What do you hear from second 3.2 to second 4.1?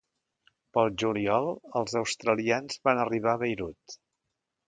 a Beirut.